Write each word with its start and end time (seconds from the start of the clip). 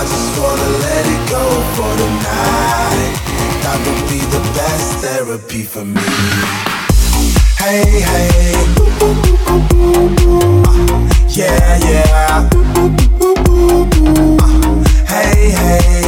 I 0.00 0.04
just 0.04 0.40
wanna 0.40 0.68
let 0.78 1.04
it 1.14 1.28
go 1.28 1.44
for 1.76 1.92
tonight. 2.00 3.20
That 3.60 3.78
would 3.84 4.02
be 4.08 4.20
the 4.32 4.40
best 4.56 5.04
therapy 5.04 5.62
for 5.62 5.84
me. 5.84 6.00
Hey, 7.58 8.00
hey. 8.00 8.54
Uh, 9.02 9.12
yeah, 11.28 11.76
yeah. 11.84 12.48
Uh, 12.70 12.88
hey, 15.06 15.50
hey. 15.50 15.99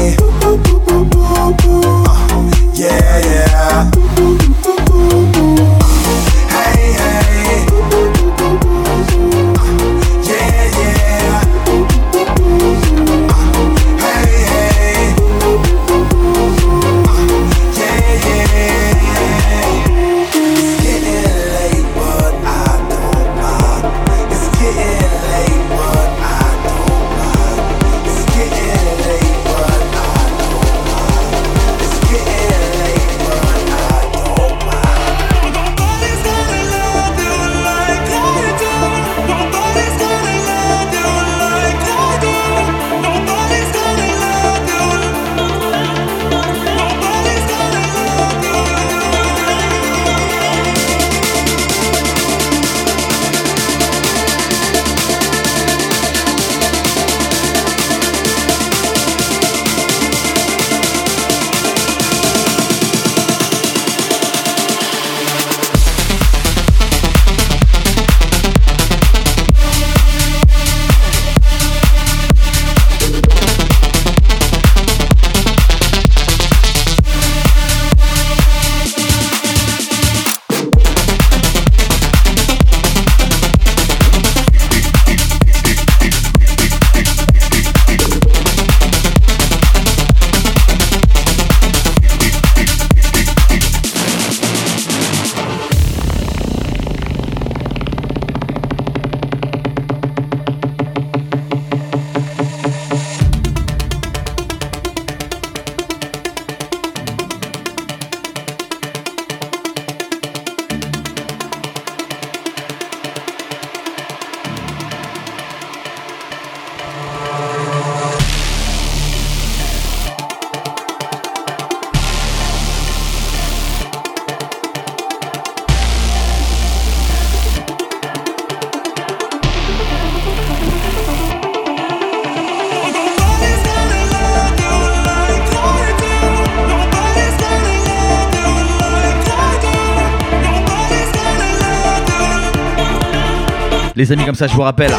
comme 144.21 144.35
ça 144.35 144.47
je 144.47 144.55
vous 144.55 144.63
rappelle. 144.63 144.93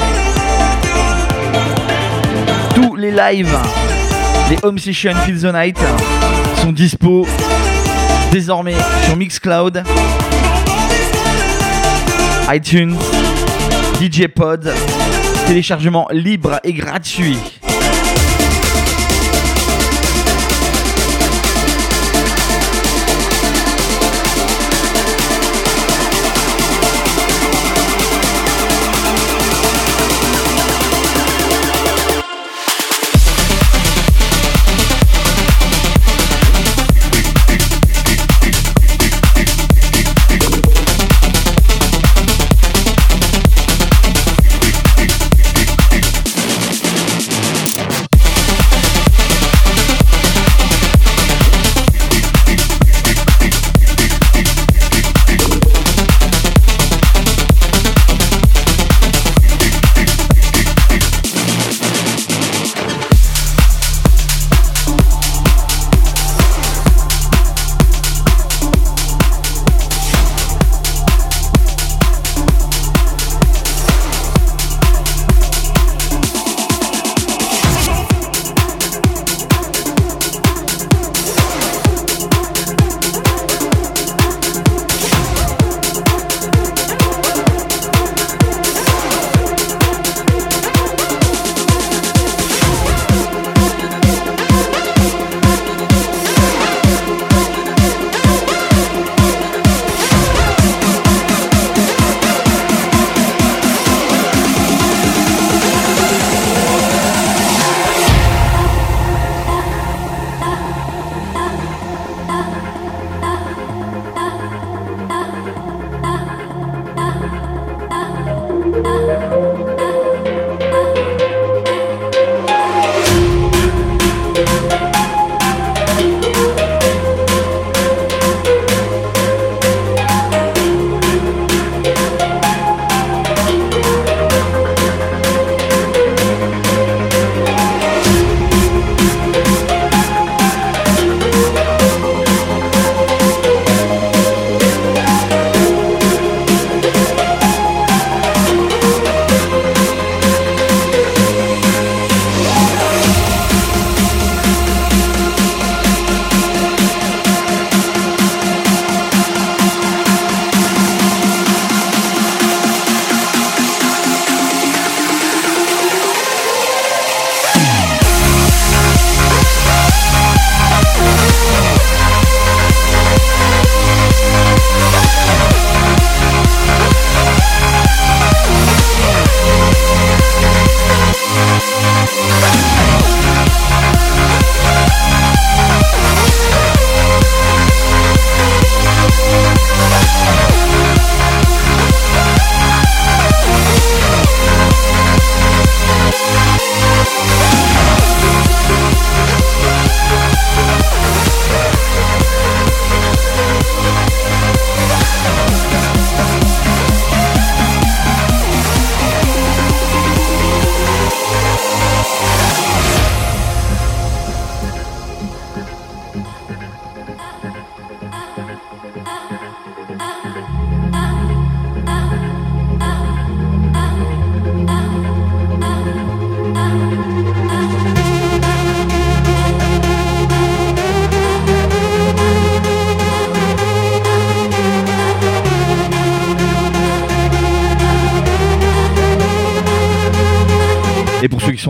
Tous 2.74 2.96
les 2.96 3.12
lives, 3.12 3.56
les 4.50 4.58
home 4.64 4.80
sessions 4.80 5.14
Feel 5.26 5.40
the 5.40 5.54
Night 5.54 5.78
sont 6.62 6.72
dispo 6.72 7.28
désormais 8.32 8.76
sur 9.06 9.16
Mixcloud, 9.16 9.84
iTunes, 12.52 12.96
DJ 14.02 14.28
Pod, 14.28 14.74
téléchargement 15.48 16.08
libre 16.12 16.60
et 16.64 16.74
gratuit. 16.74 17.38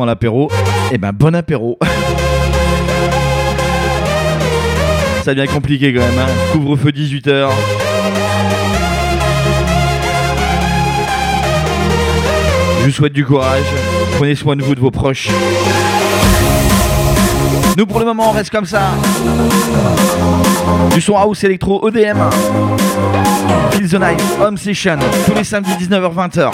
Et 0.03 0.05
l'apéro, 0.05 0.51
eh 0.91 0.97
ben 0.97 1.11
bon 1.13 1.33
apéro. 1.33 1.79
Ça 5.23 5.33
devient 5.33 5.47
compliqué 5.47 5.93
quand 5.93 6.01
même. 6.01 6.19
Hein. 6.19 6.27
Couvre-feu 6.51 6.89
18h. 6.89 7.49
Je 12.81 12.85
vous 12.85 12.91
souhaite 12.91 13.13
du 13.13 13.25
courage. 13.25 13.63
Prenez 14.17 14.35
soin 14.35 14.57
de 14.57 14.61
vous, 14.61 14.75
de 14.75 14.81
vos 14.81 14.91
proches. 14.91 15.29
Nous 17.77 17.85
pour 17.87 17.99
le 17.99 18.05
moment 18.05 18.29
on 18.29 18.31
reste 18.31 18.51
comme 18.51 18.65
ça. 18.65 18.91
Du 20.93 21.01
son 21.01 21.15
house 21.15 21.43
électro 21.43 21.87
EDM. 21.87 22.17
Feel 23.71 23.89
the 23.89 23.93
Night 23.93 24.21
Home 24.39 24.57
Session 24.57 24.99
tous 25.25 25.33
les 25.33 25.43
samedis 25.43 25.71
19h-20h. 25.79 26.51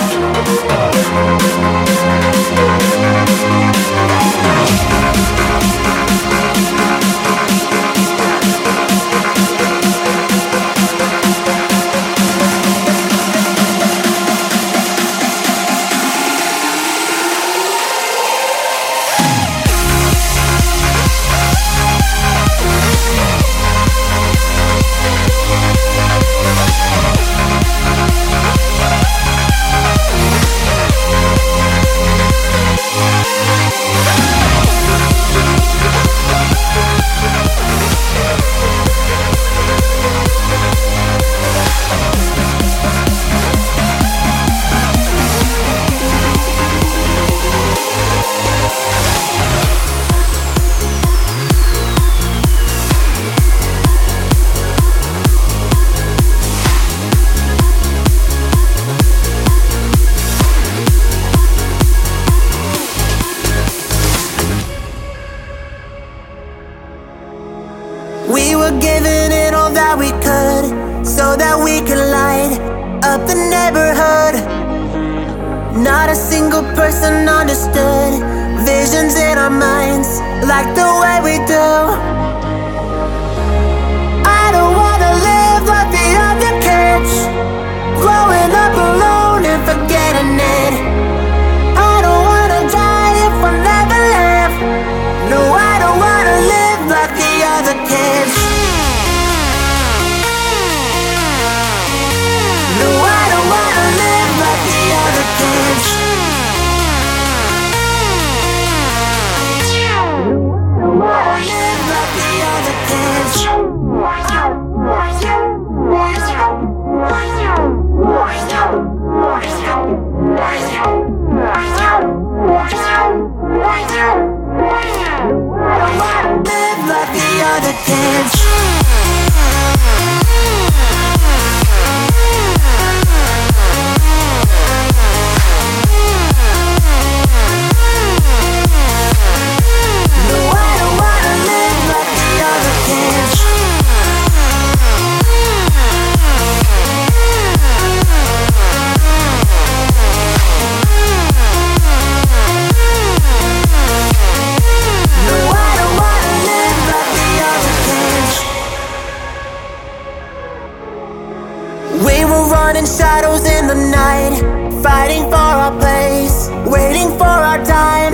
in 163.46 163.68
the 163.68 163.75
night, 163.75 164.40
fighting 164.82 165.24
for 165.24 165.36
our 165.36 165.72
place, 165.80 166.50
waiting 166.66 167.10
for 167.18 167.24
our 167.24 167.64
time. 167.66 168.14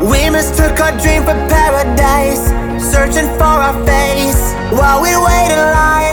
We 0.00 0.30
mistook 0.30 0.78
our 0.80 0.92
dream 0.98 1.22
for 1.22 1.36
paradise, 1.48 2.44
searching 2.92 3.28
for 3.38 3.54
our 3.66 3.74
face 3.84 4.52
while 4.72 5.02
we 5.02 5.10
wait 5.16 5.50
in 5.52 5.64
line. 5.72 6.03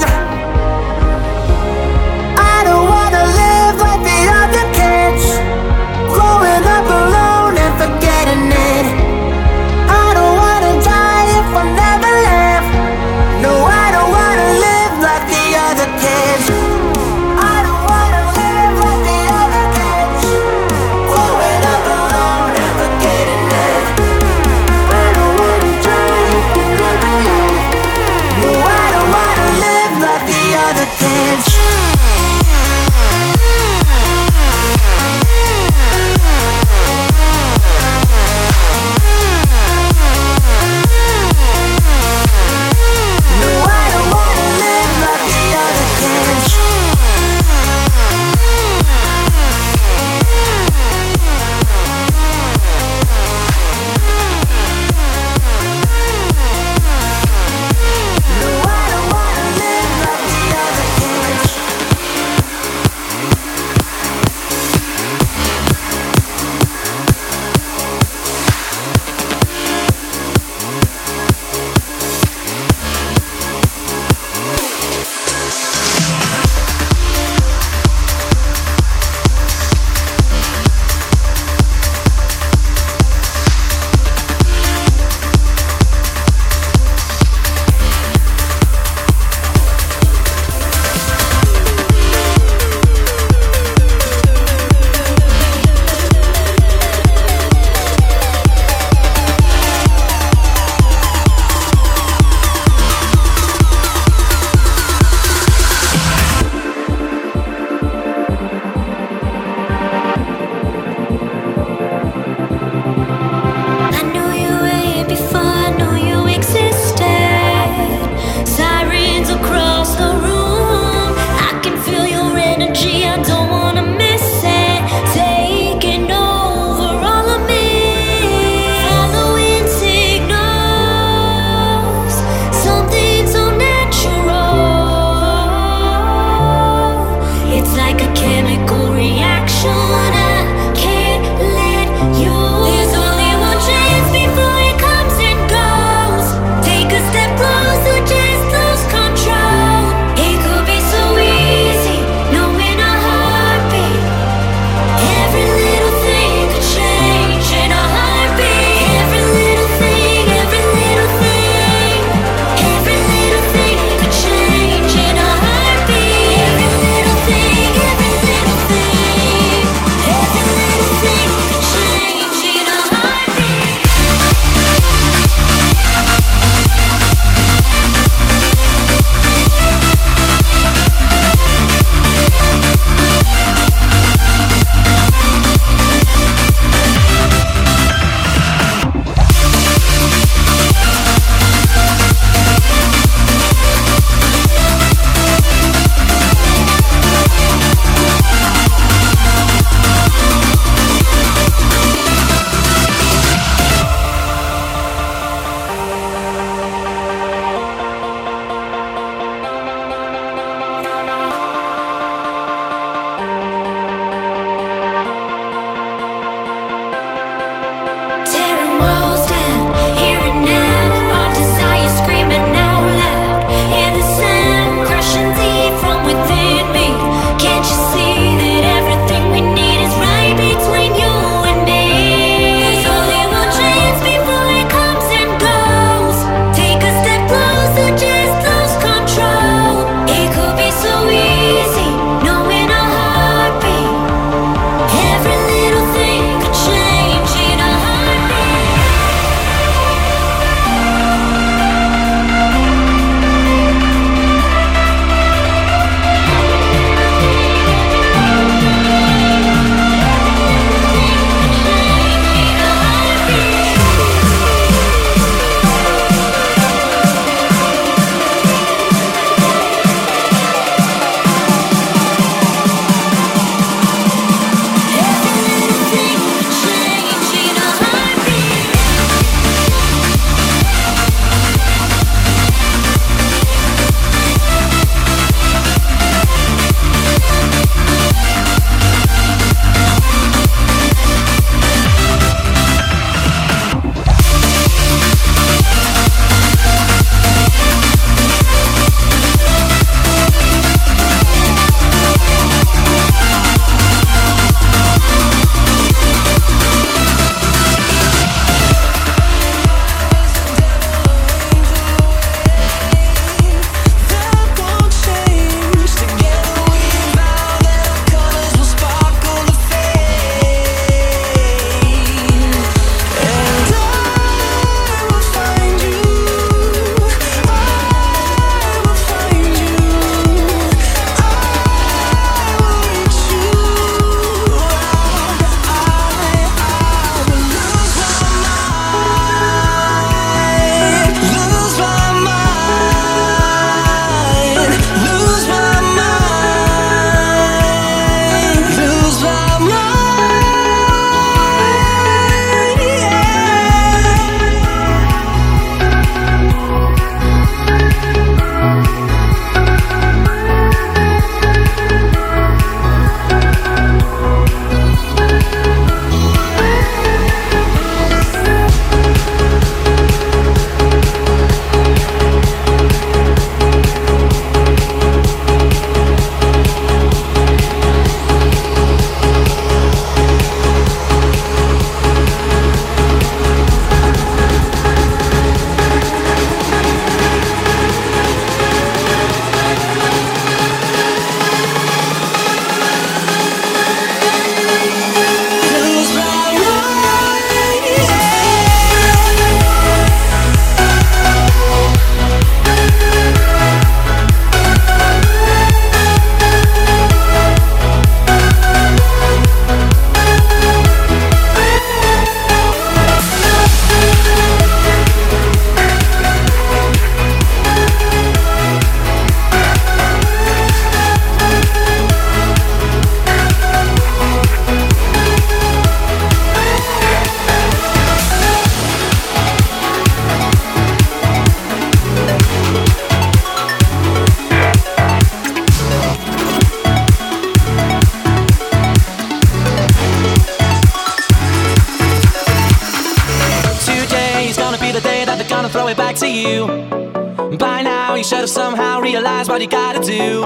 somehow 448.51 448.99
realize 448.99 449.47
what 449.47 449.61
you 449.61 449.67
gotta 449.67 450.01
do. 450.01 450.43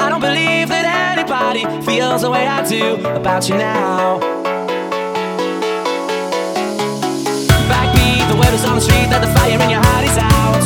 I 0.00 0.08
don't 0.08 0.20
believe 0.20 0.68
that 0.74 0.84
anybody 1.14 1.62
feels 1.86 2.22
the 2.22 2.30
way 2.30 2.48
I 2.48 2.66
do 2.66 2.96
about 3.14 3.48
you 3.48 3.56
now. 3.56 4.18
Backbeat, 7.70 8.26
the 8.28 8.34
word 8.34 8.52
is 8.52 8.64
on 8.64 8.74
the 8.74 8.80
street 8.80 9.08
that 9.10 9.20
the 9.22 9.30
fire 9.38 9.54
in 9.54 9.70
your 9.70 9.80
heart 9.80 10.04
is 10.04 10.18
out. 10.18 10.64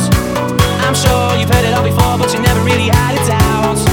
I'm 0.81 0.95
sure 0.95 1.37
you've 1.39 1.53
heard 1.53 1.63
it 1.63 1.75
all 1.75 1.83
before, 1.83 2.17
but 2.17 2.33
you 2.33 2.41
never 2.41 2.61
really 2.61 2.89
had 2.89 3.21
it 3.21 3.29
out. 3.29 3.92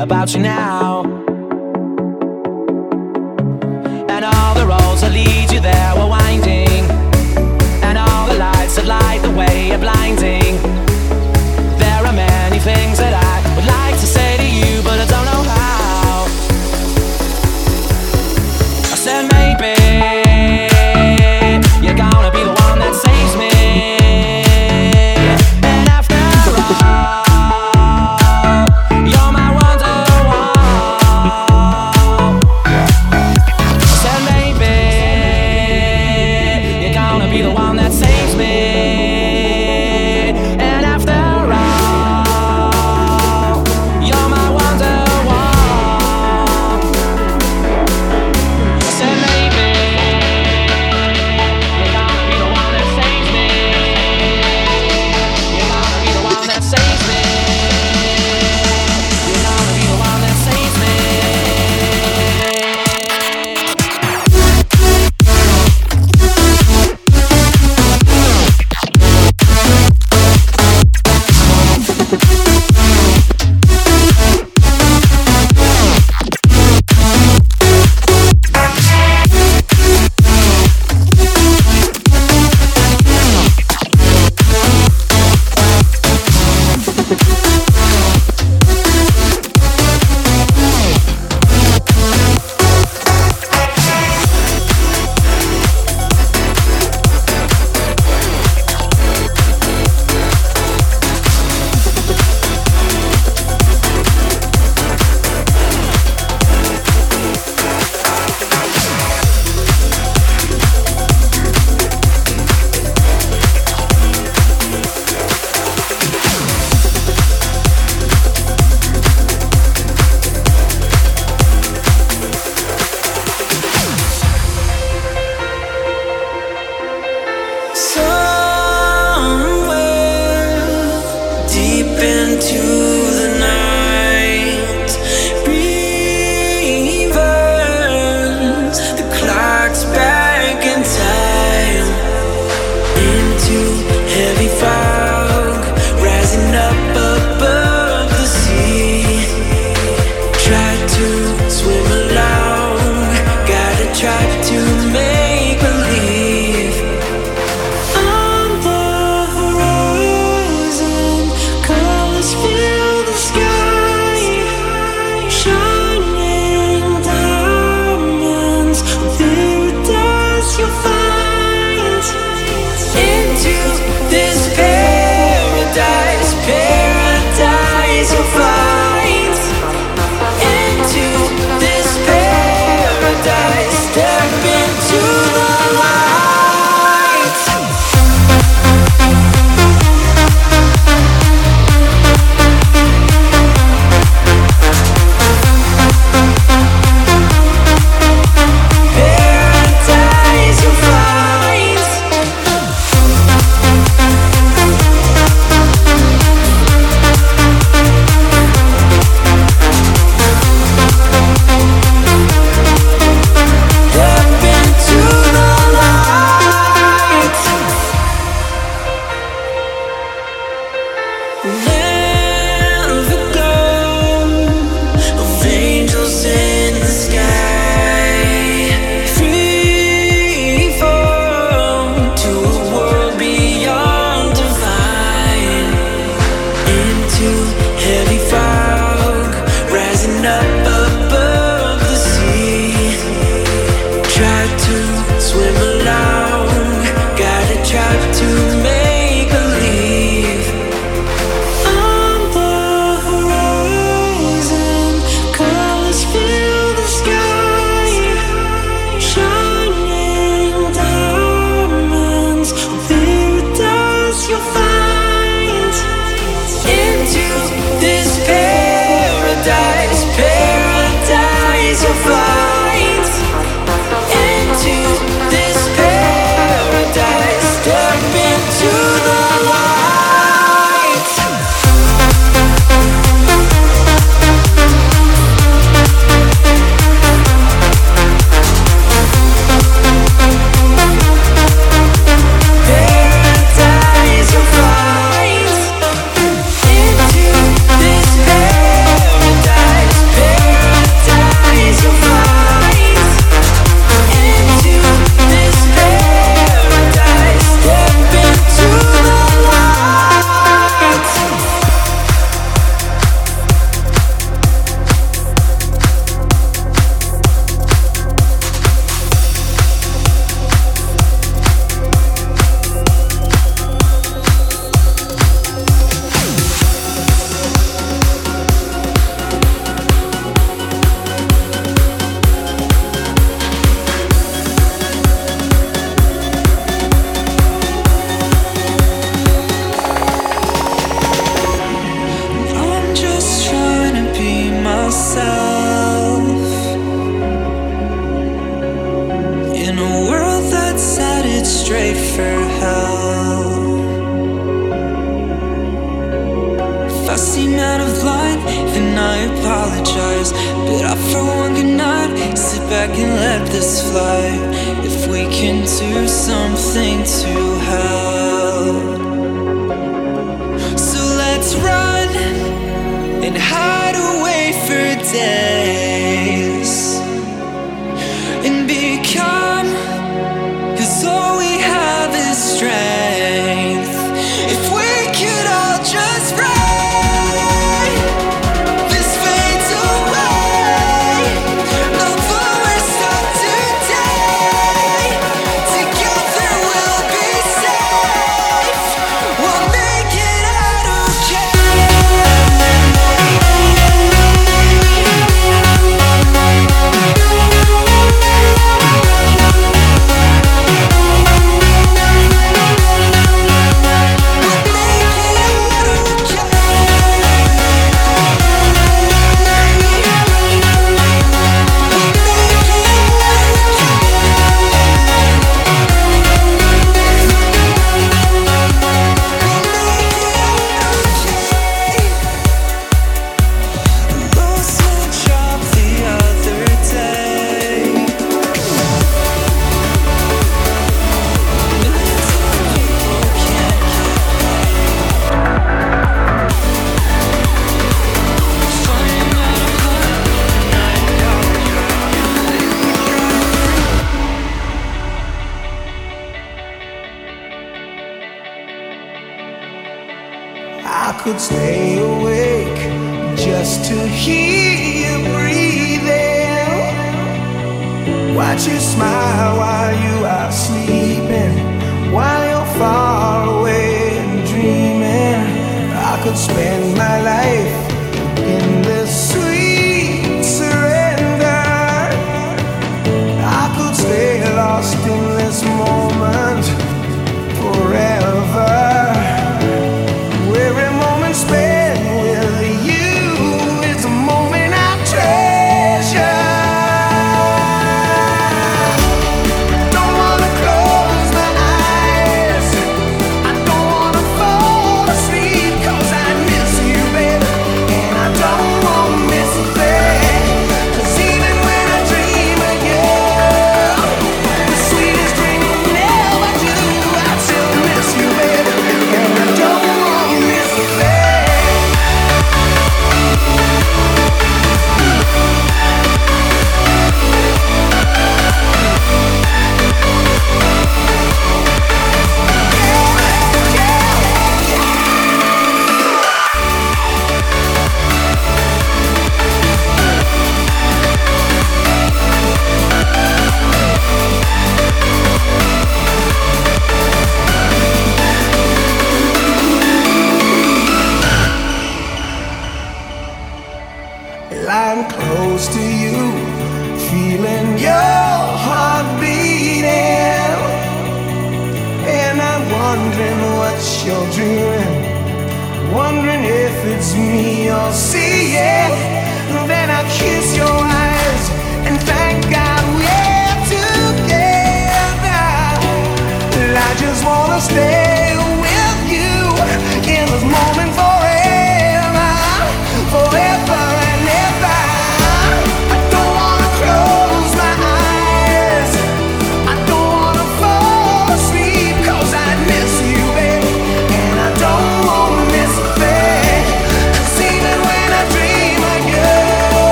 about 0.00 0.34
you 0.34 0.40
now. 0.40 0.89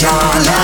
Yeah. 0.00 0.57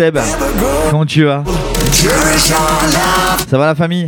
Seb. 0.00 0.18
Comment 0.88 1.04
tu 1.04 1.26
vas 1.26 1.44
Ça 3.50 3.58
va 3.58 3.66
la 3.66 3.74
famille 3.74 4.06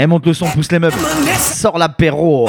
Eh 0.00 0.06
monte 0.06 0.24
le 0.24 0.32
son, 0.32 0.46
pousse 0.46 0.72
les 0.72 0.78
meubles. 0.78 0.96
Sors 1.38 1.76
l'apéro. 1.76 2.48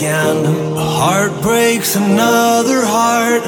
again. 0.00 0.46
A 0.76 0.80
heart 0.80 1.42
breaks 1.42 1.94
another 1.94 2.80
heart. 2.82 3.39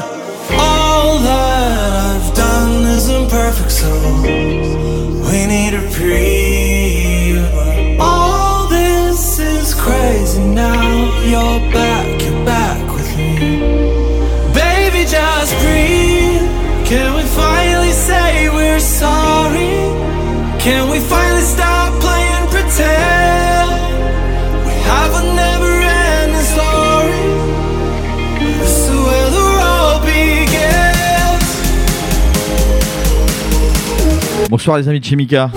Bonsoir 34.53 34.76
les 34.76 34.86
amis 34.86 35.00
de 35.00 35.05
chez 35.07 35.16
Mika. 35.16 35.50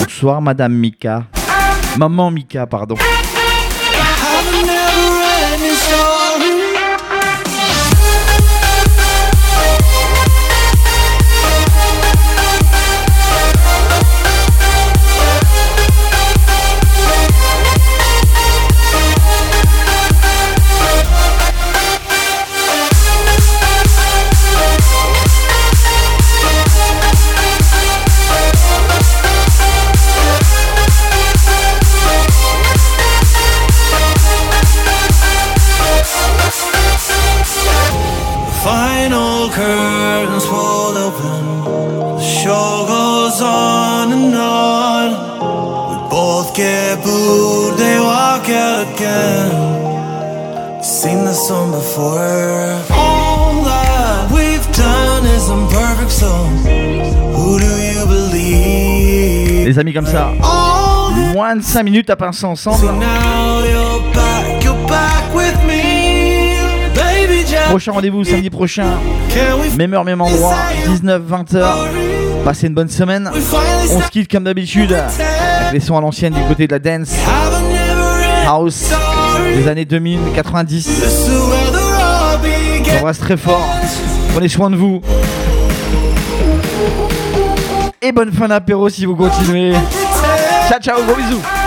Bonsoir 0.00 0.42
Madame 0.42 0.72
Mika. 0.72 1.26
Maman 1.96 2.32
Mika, 2.32 2.66
pardon. 2.66 2.96
les 59.78 59.80
amis, 59.80 59.92
comme 59.92 60.06
ça. 60.06 60.32
Moins 61.32 61.56
de 61.56 61.62
5 61.62 61.82
minutes 61.82 62.10
à 62.10 62.16
passer 62.16 62.44
ensemble. 62.44 62.92
Prochain 67.68 67.92
rendez-vous 67.92 68.24
samedi 68.24 68.50
prochain. 68.50 68.86
Même 69.76 69.94
heure, 69.94 70.04
même 70.04 70.20
endroit. 70.20 70.54
19-20h. 70.88 71.64
Passez 72.44 72.66
une 72.66 72.74
bonne 72.74 72.88
semaine. 72.88 73.30
On 73.34 74.00
se 74.00 74.24
comme 74.26 74.44
d'habitude. 74.44 74.92
Avec 74.92 75.72
les 75.72 75.80
sons 75.80 75.96
à 75.96 76.00
l'ancienne 76.00 76.32
du 76.32 76.42
côté 76.42 76.66
de 76.66 76.72
la 76.72 76.78
dance. 76.78 77.14
House 78.46 78.92
des 79.54 79.68
années 79.68 79.84
2000, 79.84 80.18
90. 80.34 80.88
On 83.00 83.04
reste 83.04 83.20
très 83.20 83.36
fort. 83.36 83.68
Prenez 84.32 84.48
soin 84.48 84.70
de 84.70 84.76
vous 84.76 85.02
et 88.02 88.12
bonne 88.12 88.32
fin 88.32 88.48
d'apéro 88.48 88.88
si 88.88 89.04
vous 89.06 89.16
continuez. 89.16 89.74
Ciao, 90.68 90.80
ciao, 90.80 91.02
gros 91.02 91.14
bisous. 91.16 91.57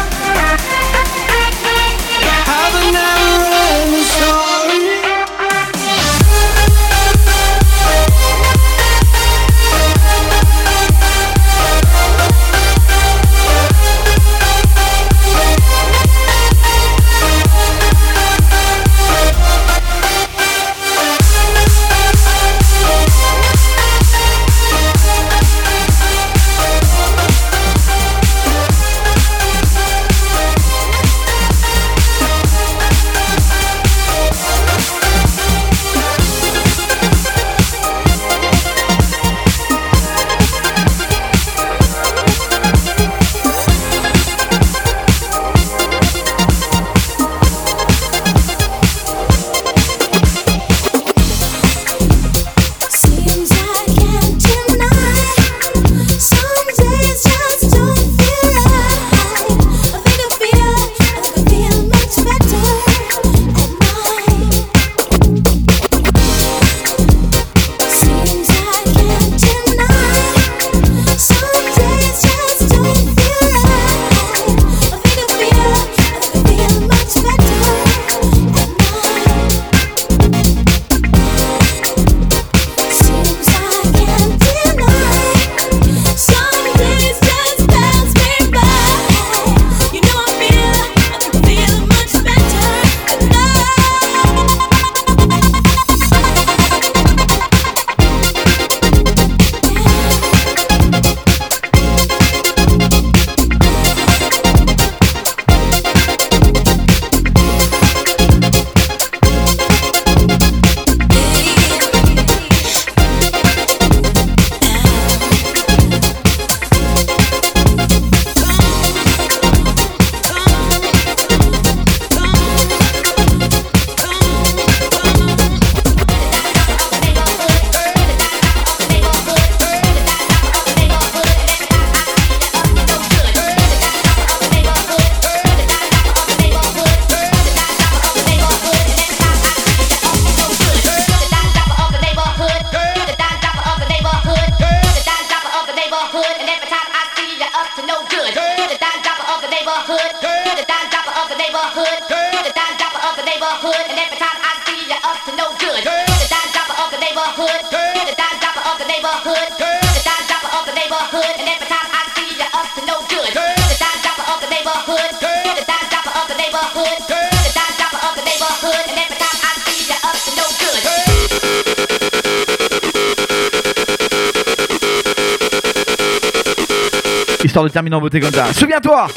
De 177.63 177.69
terminer 177.69 177.95
en 177.95 178.01
beauté 178.01 178.19
comme 178.19 178.33
ça. 178.33 178.51
Souviens-toi 178.53 179.07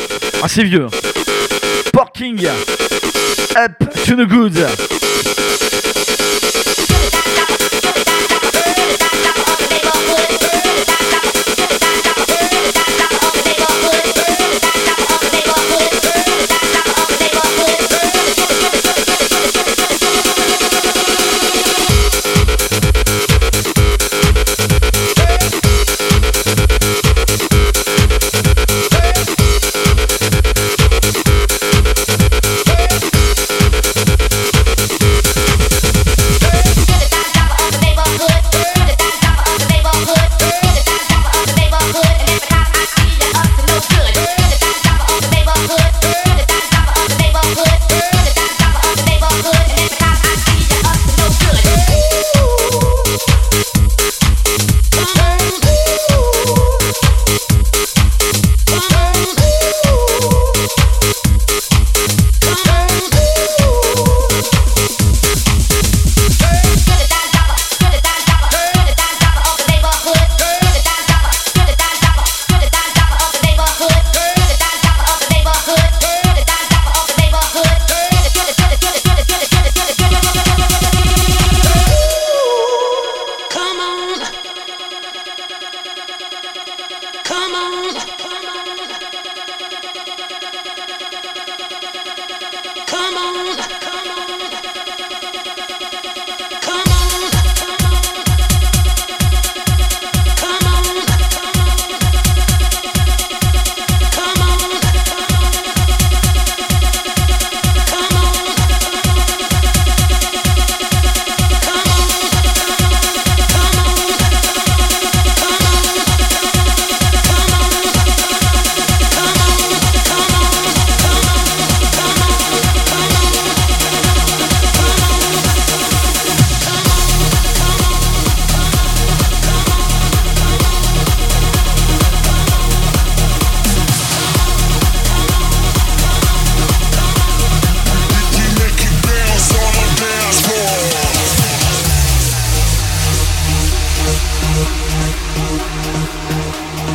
Ah, 0.42 0.48
c'est 0.48 0.64
vieux. 0.64 0.86
Porking. 1.92 2.46
Up 3.56 3.72
to 4.06 4.14
the 4.16 4.26
good. 4.28 4.58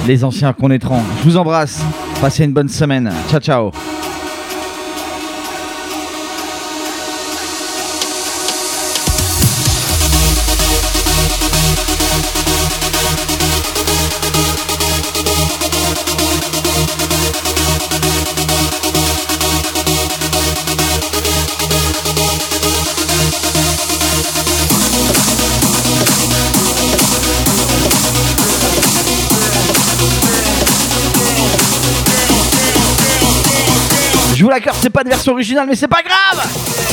Les 0.09 0.23
anciens 0.23 0.53
connaîtront. 0.53 1.03
Je 1.19 1.29
vous 1.29 1.37
embrasse. 1.37 1.83
Passez 2.19 2.43
une 2.43 2.51
bonne 2.51 2.67
semaine. 2.67 3.11
Ciao, 3.29 3.39
ciao. 3.39 3.71
L'accorde, 34.59 34.77
c'est 34.81 34.89
pas 34.89 35.05
de 35.05 35.09
version 35.09 35.31
originale, 35.31 35.67
mais 35.69 35.75
c'est 35.75 35.87
pas 35.87 36.01
grave 36.01 36.88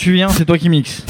tu 0.00 0.12
viens, 0.14 0.30
c'est 0.30 0.46
toi 0.46 0.56
qui 0.56 0.70
mixes. 0.70 1.09